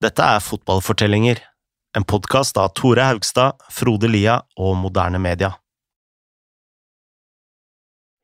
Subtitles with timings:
[0.00, 1.42] Dette er Fotballfortellinger,
[1.92, 5.50] en podkast av Tore Haugstad, Frode Lia og Moderne Media.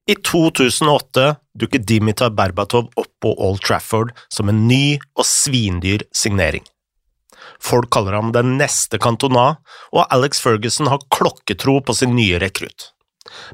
[0.08, 1.26] I 2008
[1.60, 6.64] dukket Dimitar Berbatov opp på Old Trafford som en ny og svindyr signering.
[7.60, 9.58] Folk kaller ham den neste Cantona,
[9.92, 12.94] og Alex Ferguson har klokketro på sin nye rekrutt.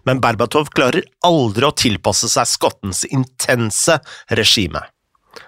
[0.07, 3.99] Men Berbatov klarer aldri å tilpasse seg skottens intense
[4.31, 4.87] regime.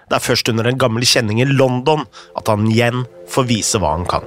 [0.09, 2.05] Det er først under en gammel kjenning i London
[2.37, 4.25] at han igjen får vise hva han kan.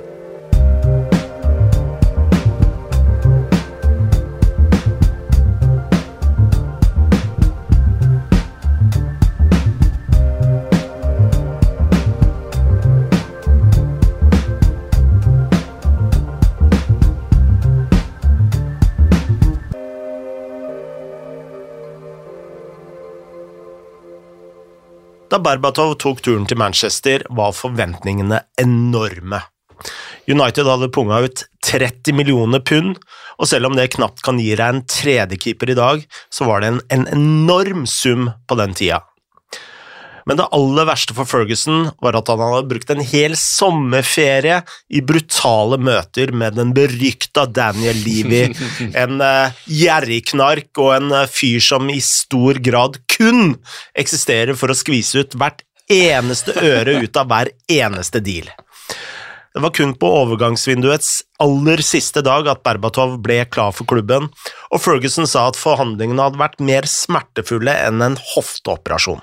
[25.29, 29.43] Da Berbatov tok turen til Manchester, var forventningene enorme.
[30.25, 32.97] United hadde punga ut 30 millioner pund,
[33.37, 36.73] og selv om det knapt kan gi deg en tredjekeeper i dag, så var det
[36.73, 39.03] en, en enorm sum på den tida.
[40.29, 44.59] Men det aller verste for Ferguson var at han hadde brukt en hel sommerferie
[44.93, 48.43] i brutale møter med den berykta Daniel Levy,
[49.03, 53.57] en uh, gjerrigknark og en uh, fyr som i stor grad kun
[53.99, 58.49] eksisterer for å skvise ut hvert eneste øre ut av hver eneste deal.
[59.59, 61.09] Det var kun på overgangsvinduets
[61.43, 64.29] aller siste dag at Berbatov ble klar for klubben,
[64.71, 69.23] og Ferguson sa at forhandlingene hadde vært mer smertefulle enn en hofteoperasjon.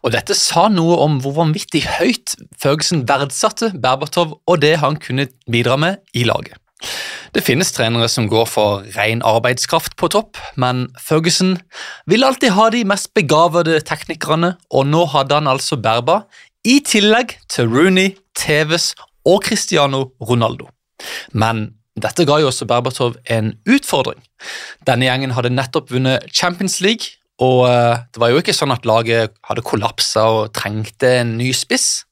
[0.00, 5.28] Og Dette sa noe om hvor vanvittig høyt Ferguson verdsatte Berbatov og det han kunne
[5.50, 6.56] bidra med i laget.
[7.34, 11.56] Det finnes trenere som går for ren arbeidskraft på topp, men Ferguson
[12.08, 16.22] vil alltid ha de mest begavede teknikerne, og nå hadde han altså Berba,
[16.66, 18.92] i tillegg til Rooney, Tevez
[19.26, 20.68] og Cristiano Ronaldo.
[21.32, 24.20] Men dette ga jo også Berbatov en utfordring.
[24.88, 28.88] Denne gjengen hadde nettopp vunnet Champions League, og eh, det var jo ikke sånn at
[28.88, 32.06] laget hadde kollapsa og trengte en ny spiss.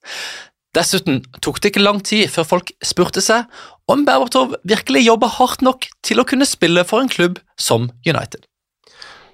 [0.75, 3.47] Dessuten tok det ikke lang tid før folk spurte seg
[3.91, 8.43] om Berbatov virkelig jobba hardt nok til å kunne spille for en klubb som United.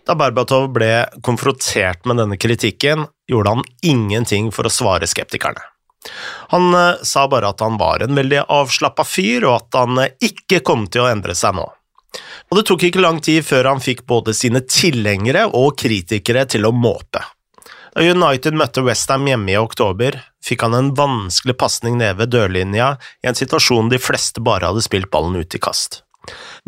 [0.05, 5.62] Da Berbatov ble konfrontert med denne kritikken, gjorde han ingenting for å svare skeptikerne.
[6.51, 10.15] Han eh, sa bare at han var en veldig avslappa fyr, og at han eh,
[10.25, 11.67] ikke kom til å endre seg nå.
[12.51, 16.67] Og det tok ikke lang tid før han fikk både sine tilhengere og kritikere til
[16.67, 17.22] å måpe.
[17.95, 22.95] Da United møtte Westham hjemme i oktober, fikk han en vanskelig pasning ned ved dørlinja
[23.23, 26.03] i en situasjon de fleste bare hadde spilt ballen ut i kast.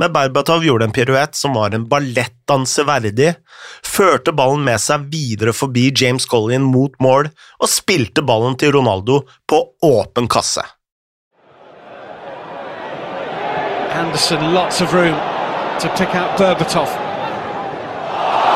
[0.00, 3.34] Men Berbatov gjorde en piruett som var en ballettdanser verdig,
[3.84, 7.28] førte ballen med seg videre forbi James Collin mot mål
[7.60, 10.65] og spilte ballen til Ronaldo på åpen kasse.
[13.93, 15.15] Anderson, lots of room
[15.78, 16.89] to pick out Berbatov.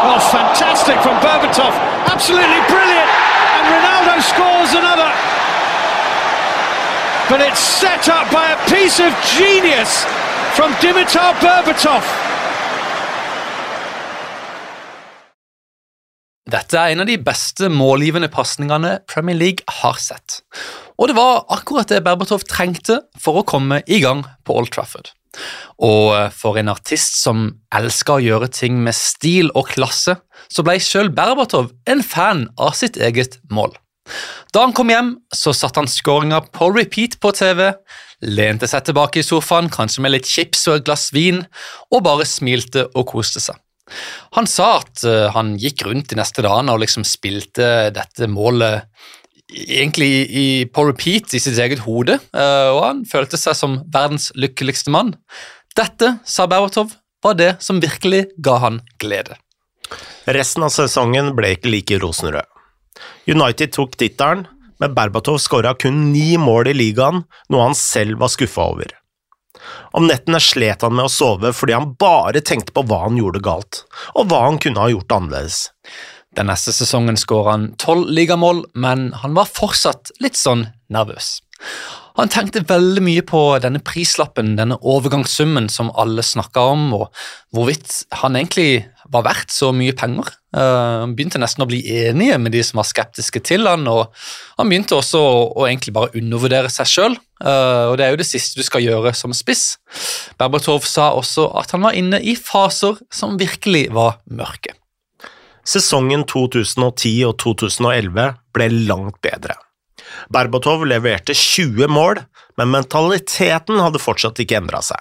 [0.08, 1.72] Oh, fantastic from Berbatov!
[2.08, 2.95] Absolutely brilliant!
[4.06, 5.10] Ronaldo scores another.
[7.28, 10.04] But it's set up by a piece of genius
[10.54, 12.04] from Dimitar Berbatov.
[16.46, 20.44] Dette er en av de beste målgivende pasningene Premier League har sett.
[20.98, 25.10] Og det var akkurat det Berbatov trengte for å komme i gang på Old Trafford.
[25.82, 30.14] Og for en artist som elsker å gjøre ting med stil og klasse,
[30.46, 33.74] så ble selv Berbatov en fan av sitt eget mål.
[34.54, 37.68] Da han kom hjem, så satte han skåringa på repeat på TV,
[38.24, 41.42] lente seg tilbake i sofaen, kanskje med litt chips og et glass vin,
[41.92, 43.58] og bare smilte og koste seg.
[44.34, 48.88] Han sa at uh, han gikk rundt de neste dagene og liksom spilte dette målet
[49.46, 54.32] egentlig i, på repeat i sitt eget hode, uh, og han følte seg som verdens
[54.34, 55.14] lykkeligste mann.
[55.76, 59.38] Dette, sa Berbatov, var det som virkelig ga han glede.
[60.34, 62.55] Resten av sesongen ble ikke like rosenrød.
[63.26, 64.46] United tok tittelen,
[64.80, 68.92] men Berbatov skåra kun ni mål i ligaen, noe han selv var skuffa over.
[69.96, 73.42] Om nettene slet han med å sove fordi han bare tenkte på hva han gjorde
[73.44, 73.84] galt,
[74.14, 75.66] og hva han kunne ha gjort annerledes.
[76.36, 81.38] Den neste sesongen skåra han tolv ligamål, men han var fortsatt litt sånn nervøs.
[82.16, 87.08] Han tenkte veldig mye på denne prislappen, denne overgangssummen som alle snakka om, og
[87.56, 90.28] hvorvidt han egentlig var verdt så mye penger.
[90.56, 94.12] Uh, han begynte nesten å bli enige med de som var skeptiske til han, og
[94.56, 98.20] han begynte også å, å egentlig bare undervurdere seg sjøl, eh, og det er jo
[98.22, 99.76] det siste du skal gjøre som spiss.
[100.40, 104.74] Berbatov sa også at han var inne i faser som virkelig var mørke.
[105.66, 109.58] Sesongen 2010 og 2011 ble langt bedre.
[110.32, 112.22] Berbatov leverte 20 mål,
[112.56, 115.00] men mentaliteten hadde fortsatt ikke endra seg.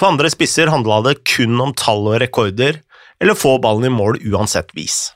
[0.00, 2.80] For andre spisser handla det kun om tall og rekorder,
[3.20, 5.10] eller få ballen i mål uansett vis.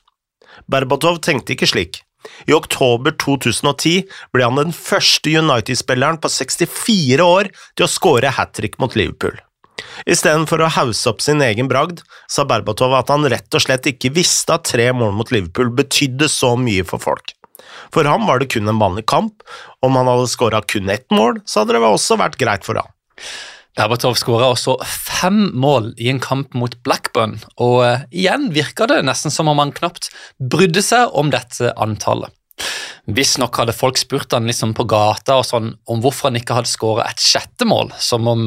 [0.70, 2.02] Berbatov tenkte ikke slik.
[2.48, 8.54] I oktober 2010 ble han den første United-spilleren på 64 år til å skåre hat
[8.56, 9.36] trick mot Liverpool.
[10.08, 14.12] Istedenfor å hause opp sin egen bragd, sa Berbatov at han rett og slett ikke
[14.14, 17.34] visste at tre mål mot Liverpool betydde så mye for folk.
[17.94, 19.42] For ham var det kun en vanlig kamp,
[19.84, 22.90] om han hadde skåra kun ett mål, så hadde det også vært greit for ham.
[23.74, 29.00] Berbatov skåra også fem mål i en kamp mot Blackburn, og uh, igjen virka det
[29.06, 32.30] nesten som om han knapt brydde seg om dette antallet.
[33.04, 36.70] Visstnok hadde folk spurt han liksom på gata og sånn om hvorfor han ikke hadde
[36.70, 38.46] skåret et sjette mål, som om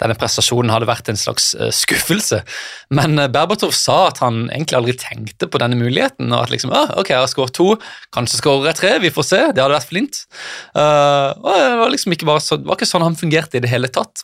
[0.00, 2.38] denne prestasjonen hadde vært en slags uh, skuffelse.
[2.94, 6.30] Men uh, Berbatov sa at han egentlig aldri tenkte på denne muligheten.
[6.30, 7.68] og at liksom, ah, ok, jeg har skåret to,
[8.14, 9.40] kanskje skårer jeg tre, vi får se.
[9.50, 10.20] Det hadde vært flint.
[10.76, 13.72] Uh, og det var liksom ikke så, det var ikke sånn han fungerte i det
[13.72, 14.22] hele tatt.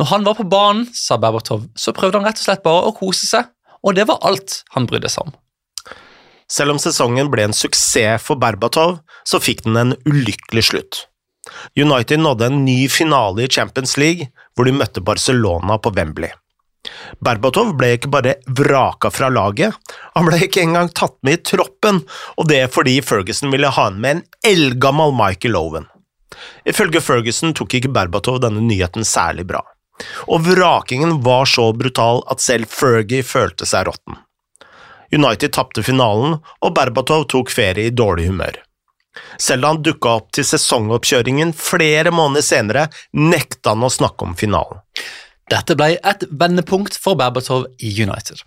[0.00, 2.96] Når han var på banen, sa Berbatov, så prøvde han rett og slett bare å
[2.96, 3.52] kose seg,
[3.86, 5.38] og det var alt han brydde seg om.
[6.50, 11.04] Selv om sesongen ble en suksess for Berbatov, så fikk den en ulykkelig slutt.
[11.78, 16.32] United nådde en ny finale i Champions League, hvor de møtte Barcelona på Wembley.
[17.20, 19.76] Berbatov ble ikke bare vraka fra laget,
[20.14, 22.00] han ble ikke engang tatt med i troppen,
[22.40, 24.22] og det fordi Ferguson ville ha han med en
[24.52, 25.90] eldgammel Michael Owen.
[26.64, 29.60] Ifølge Ferguson tok ikke Berbatov denne nyheten særlig bra,
[30.26, 34.16] og vrakingen var så brutal at selv Fergie følte seg råtten.
[35.14, 38.60] United tapte finalen, og Berbatov tok ferie i dårlig humør.
[39.40, 42.86] Selv da han dukka opp til sesongoppkjøringen flere måneder senere,
[43.16, 44.82] nekta han å snakke om finalen.
[45.50, 48.44] Dette ble et vendepunkt for Berbatov i United.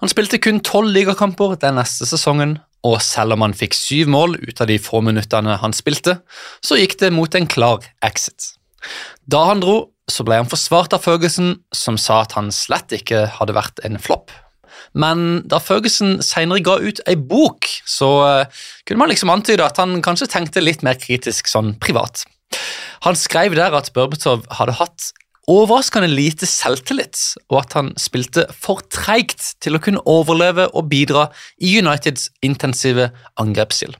[0.00, 4.36] Han spilte kun tolv ligakamper den neste sesongen, og selv om han fikk syv mål
[4.38, 6.20] ut av de få minuttene han spilte,
[6.62, 8.54] så gikk det mot en klar exit.
[9.26, 13.26] Da han dro, så ble han forsvart av Ferguson, som sa at han slett ikke
[13.34, 14.30] hadde vært en flopp,
[14.94, 19.80] men da Ferguson senere ga ut ei bok, så uh, kunne man liksom antyde at
[19.80, 22.24] han kanskje tenkte litt mer kritisk sånn privat.
[23.06, 25.12] Han skrev der at Berbatov hadde hatt
[25.48, 27.16] overraskende lite selvtillit,
[27.48, 31.28] og at han spilte for treigt til å kunne overleve og bidra
[31.64, 33.10] i Uniteds intensive
[33.40, 33.96] angrepsstill.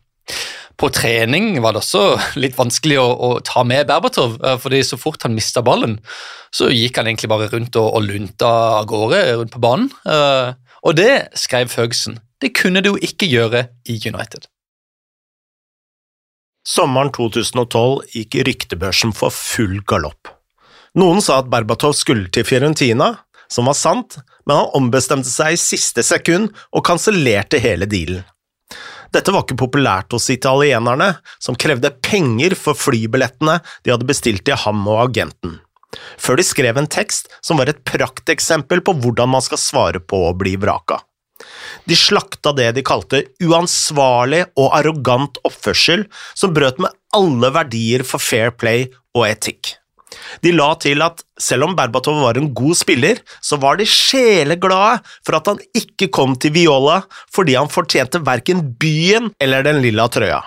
[0.79, 2.03] På trening var det også
[2.43, 5.99] litt vanskelig å, å ta med Berbatov, eh, fordi så fort han mista ballen,
[6.55, 9.91] så gikk han egentlig bare rundt og, og lunta av gårde rundt på banen.
[10.87, 14.47] Og det, skrev Ferguson, det kunne du ikke gjøre i United.
[16.69, 20.29] Sommeren 2012 gikk ryktebørsen for full galopp.
[20.99, 23.15] Noen sa at Berbatov skulle til Fiorentina,
[23.49, 28.27] som var sant, men han ombestemte seg i siste sekund og kansellerte hele dealen.
[29.15, 34.59] Dette var ikke populært hos italienerne, som krevde penger for flybillettene de hadde bestilt til
[34.67, 35.57] ham og agenten
[36.21, 40.29] før de skrev en tekst som var et prakteksempel på hvordan man skal svare på
[40.29, 41.01] å bli vraka.
[41.89, 48.23] De slakta det de kalte uansvarlig og arrogant oppførsel, som brøt med alle verdier for
[48.23, 49.77] fair play og etikk.
[50.43, 54.99] De la til at selv om Berbatov var en god spiller, så var de sjeleglade
[55.27, 57.03] for at han ikke kom til Viola
[57.35, 60.41] fordi han fortjente verken byen eller den lilla trøya.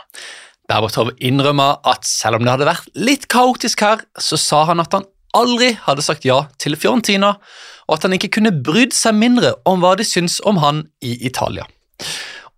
[0.69, 4.97] Berbatov innrømma at selv om det hadde vært litt kaotisk her, så sa han at
[4.97, 7.35] han aldri hadde sagt ja til Fiorentina,
[7.87, 11.17] og at han ikke kunne brydd seg mindre om hva de syns om han i
[11.27, 11.67] Italia.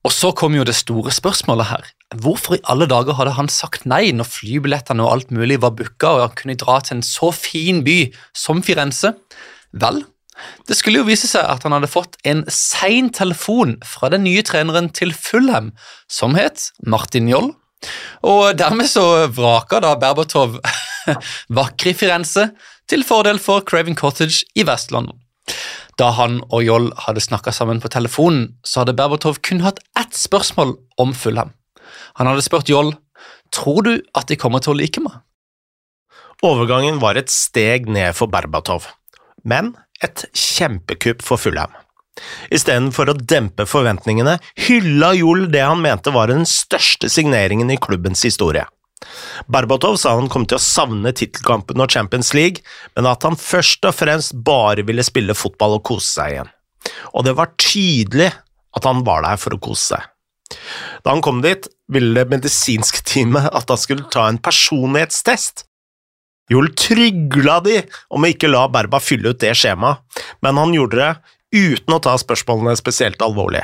[0.03, 1.83] Og så kom jo det store spørsmålet her.
[2.23, 6.11] Hvorfor i alle dager hadde han sagt nei når flybillettene og alt mulig var booka
[6.17, 7.97] og han kunne dra til en så fin by
[8.37, 9.13] som Firenze?
[9.73, 10.03] Vel,
[10.67, 14.43] det skulle jo vise seg at han hadde fått en sein telefon fra den nye
[14.45, 15.71] treneren til Fulham,
[16.11, 17.53] som het Martin Joll,
[18.23, 20.59] og dermed så vraka da Berbatov
[21.59, 22.49] vakre Firenze
[22.89, 25.19] til fordel for Craven Cottage i Vest-London.
[25.99, 30.15] Da han og Joll hadde snakka sammen på telefonen, så hadde Berbatov kun hatt ett
[30.17, 31.53] spørsmål om Fulham.
[32.17, 32.95] Han hadde spurt Joll
[33.53, 35.21] tror du at de kommer til å like meg.
[36.43, 38.89] Overgangen var et steg ned for Berbatov,
[39.47, 41.71] men et kjempekupp for Fulham.
[42.53, 44.35] Istedenfor å dempe forventningene
[44.67, 48.65] hylla Joll det han mente var den største signeringen i klubbens historie.
[49.51, 52.63] Berbatov sa han kom til å savne tittelkampen og Champions League,
[52.97, 56.53] men at han først og fremst bare ville spille fotball og kose seg igjen.
[57.13, 58.31] Og det var tydelig
[58.73, 60.09] at han var der for å kose seg.
[61.03, 65.65] Da han kom dit, ville det medisinske teamet at han skulle ta en personlighetstest.
[66.51, 67.79] Joel trygla de
[68.13, 70.03] om å ikke la Berba fylle ut det skjemaet,
[70.43, 71.13] men han gjorde det
[71.53, 73.63] uten å ta spørsmålene spesielt alvorlig.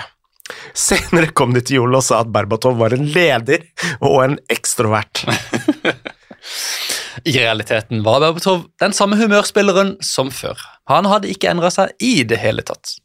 [0.78, 3.66] Senere kom de til Jol og sa at Berbatov var en leder
[4.00, 5.26] og en ekstrovert.
[7.28, 10.60] I realiteten var Berbatov den samme humørspilleren som før.
[10.90, 12.96] Han hadde ikke endra seg i det hele tatt.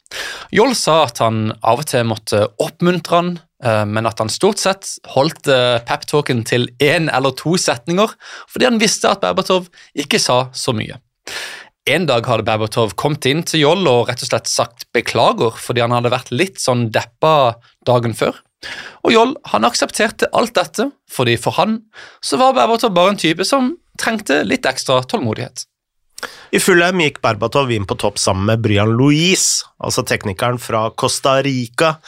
[0.54, 3.32] Joll sa at han av og til måtte oppmuntre han,
[3.64, 8.14] eh, men at han stort sett holdt eh, peptalken til én eller to setninger,
[8.50, 11.00] fordi han visste at Berbatov ikke sa så mye.
[11.84, 15.82] En dag hadde Berbatov kommet inn til Joll og rett og slett sagt beklager fordi
[15.84, 18.38] han hadde vært litt sånn deppa dagen før.
[19.04, 21.82] Og Joll han aksepterte alt dette, fordi for han
[22.24, 25.66] så var Berbatov bare en type som trengte litt ekstra tålmodighet.
[26.56, 31.36] I Fulheim gikk Berbatov inn på topp sammen med Brian Louise, altså teknikeren fra Costa
[31.44, 31.98] Rica.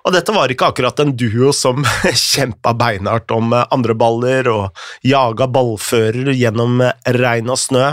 [0.00, 1.84] Og dette var ikke akkurat en duo som
[2.32, 6.80] kjempa beinhardt om andre baller og jaga ballfører gjennom
[7.20, 7.90] regn og snø.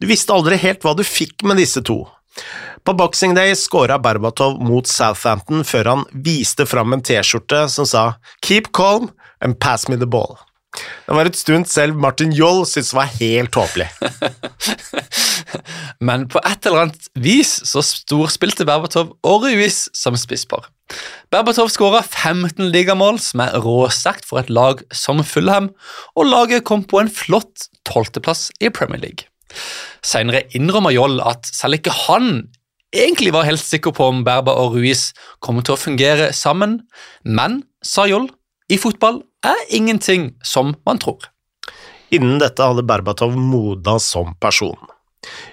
[0.00, 2.02] Du visste aldri helt hva du fikk med disse to.
[2.86, 8.04] På Boxing Day skåra Berbatov mot Southampton før han viste fram en T-skjorte som sa
[8.46, 9.10] «Keep calm
[9.44, 10.38] and pass me the ball».
[10.78, 13.88] Det var et stund selv Martin Joll syntes var helt tåpelig.
[16.06, 20.68] Men på et eller annet vis så storspilte Berbatov Ruiz som spisspar.
[21.32, 25.72] Berbatov skåra 15 ligamål, som er råsterkt for et lag som Fulham,
[26.16, 29.28] og laget kom på en flott tolvteplass i Premier League.
[30.04, 32.48] Senere innrømmer Joll at selv ikke han
[32.94, 35.10] egentlig var helt sikker på om Berba og Ruiz
[35.44, 36.80] kommer til å fungere sammen,
[37.24, 38.28] men, sa Joll,
[38.68, 41.28] i fotball er ingenting som man tror.
[42.14, 44.78] Innen dette hadde Berbatov modna som person.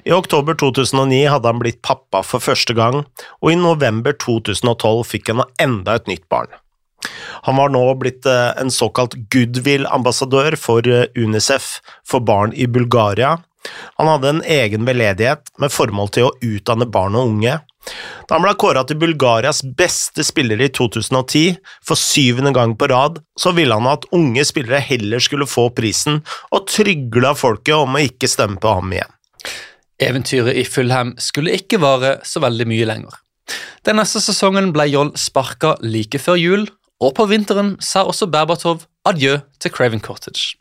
[0.08, 3.02] I oktober 2009 hadde han blitt pappa for første gang,
[3.42, 6.54] og i november 2012 fikk han enda et nytt barn.
[7.46, 11.68] Han var nå blitt eh, en såkalt goodwill-ambassadør for eh, UNICEF
[12.08, 13.36] for barn i Bulgaria,
[13.96, 17.58] han hadde en egen veldedighet med formål til å utdanne barn og unge.
[18.26, 23.22] Da han ble kåra til Bulgarias beste spiller i 2010, for syvende gang på rad,
[23.40, 28.06] så ville han at unge spillere heller skulle få prisen, og trygla folket om å
[28.08, 29.14] ikke stemme på ham igjen.
[30.02, 33.22] Eventyret i Fulham skulle ikke vare så veldig mye lenger.
[33.86, 36.66] Den neste sesongen ble Joll sparka like før jul,
[37.00, 40.56] og på vinteren sa også Berbatov adjø til Craven Cottage.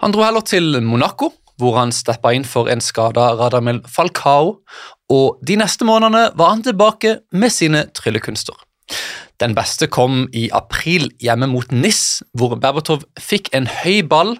[0.00, 4.58] Han dro heller til Monaco, hvor han steppa inn for en skada Radamel Falcao,
[5.12, 8.56] og de neste månedene var han tilbake med sine tryllekunster.
[9.42, 14.36] Den beste kom i april hjemme mot NIS, hvor Berbatov fikk en høy ball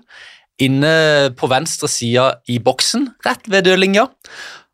[0.62, 4.06] inne på venstre side i boksen, rett ved dødlinja.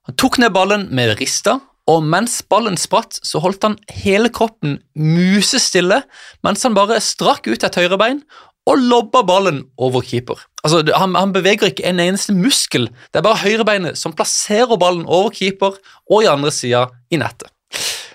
[0.08, 1.58] Han tok ned ballen med rista,
[1.90, 6.02] og mens ballen spratt, så holdt han hele kroppen musestille
[6.46, 8.20] mens han bare strakk ut et høyrebein
[8.68, 10.38] og lobba ballen over keeper.
[10.64, 15.06] Altså, han, han, beveger ikke en eneste muskel, det er bare høyrebeinet som plasserer ballen
[15.08, 15.78] over keeper
[16.10, 17.48] og i andre sida i nettet.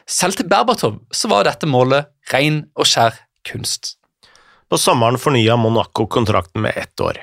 [0.05, 3.95] Selv til Berbatov så var dette målet ren og skjær kunst.
[4.69, 7.17] På sommeren fornya Monaco kontrakten med ett år.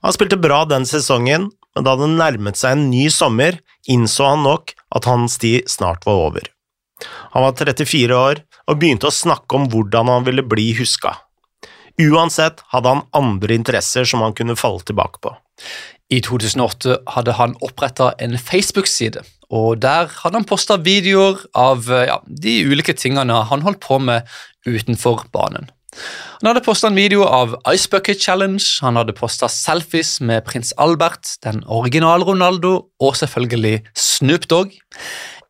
[0.00, 4.44] Han spilte bra den sesongen, men da det nærmet seg en ny sommer, innså han
[4.46, 6.48] nok at hans tid snart var over.
[7.34, 11.14] Han var 34 år og begynte å snakke om hvordan han ville bli huska.
[11.98, 15.34] Uansett hadde han andre interesser som han kunne falle tilbake på.
[16.14, 22.20] I 2008 hadde han oppretta en Facebook-side, og der hadde han posta videoer av ja,
[22.24, 24.28] de ulike tingene han holdt på med
[24.68, 25.68] utenfor banen.
[26.38, 30.70] Han hadde posta en video av Ice Bucket Challenge, han hadde posta selfies med prins
[30.78, 34.76] Albert, den originale Ronaldo og selvfølgelig Snoop Dogg.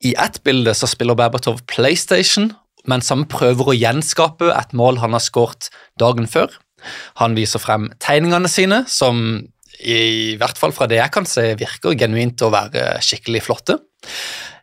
[0.00, 2.52] I ett bilde så spiller Berbatov PlayStation,
[2.86, 5.70] mens han prøver å gjenskape et mål han har skåret
[6.00, 6.52] dagen før.
[7.18, 9.40] Han viser frem tegningene sine, som
[9.78, 13.78] i hvert fall fra det jeg kan se, virker genuint å være skikkelig flotte.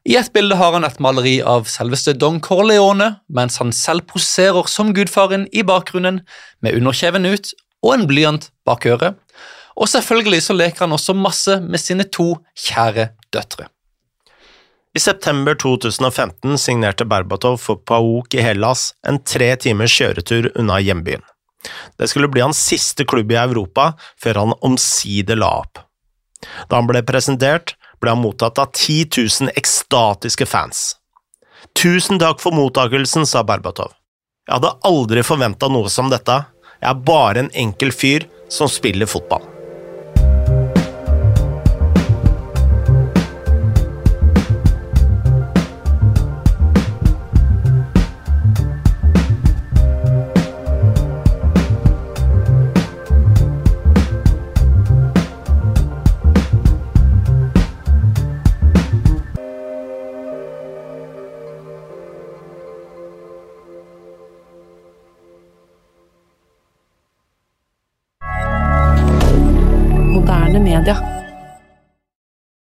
[0.06, 4.68] I et bilde har han et maleri av selveste Don Corleone, mens han selv poserer
[4.70, 6.22] som gudfaren i bakgrunnen
[6.62, 7.54] med underkjeven ut
[7.86, 9.18] og en blyant bak øret.
[9.76, 12.36] Og selvfølgelig så leker han også masse med sine to
[12.68, 13.68] kjære døtre.
[14.96, 21.24] I september 2015 signerte Berbatov for Paok i Hellas en tre timers kjøretur unna hjembyen.
[22.00, 23.90] Det skulle bli hans siste klubb i Europa
[24.24, 25.82] før han omsider la opp.
[26.70, 30.86] Da han ble presentert, ble han mottatt av 10 000 ekstatiske fans.
[31.76, 33.92] Tusen takk for mottakelsen, sa Berbatov.
[34.48, 36.38] Jeg hadde aldri forventa noe som dette,
[36.80, 39.55] jeg er bare en enkel fyr som spiller fotball.